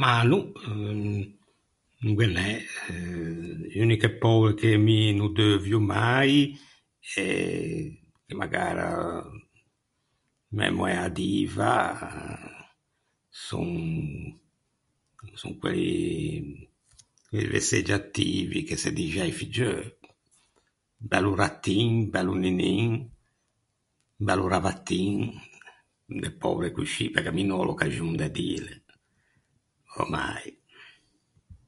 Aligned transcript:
Mah 0.00 0.20
no, 0.28 0.38
no 2.02 2.10
ghe 2.18 2.26
n’é, 2.34 2.50
e 3.72 3.74
uniche 3.84 4.10
poule 4.22 4.52
che 4.60 4.70
mi 4.86 4.98
no 5.18 5.26
deuvio 5.38 5.78
mai, 5.92 6.34
eh, 7.22 7.78
che 8.24 8.32
magara 8.40 8.88
mæ 10.56 10.66
moæ 10.76 10.92
a 11.06 11.08
diva 11.18 11.72
son 13.46 13.68
son 15.40 15.52
quelli 15.60 17.40
vesseggiativi 17.52 18.58
che 18.68 18.76
se 18.82 18.88
dixe 18.98 19.20
a-i 19.22 19.34
figgeu 19.40 19.76
«bello 21.10 21.32
rattin», 21.40 21.88
«bello 22.12 22.34
ninin», 22.44 22.90
«bello 24.26 24.44
ravattin», 24.54 25.12
de 26.22 26.28
poule 26.40 26.68
coscì, 26.76 27.04
perché 27.14 27.30
mi 27.36 27.44
no 27.46 27.54
ò 27.62 27.66
l’occaxon 27.68 28.12
de 28.20 28.28
dîle, 28.36 28.72
mai. 30.14 30.46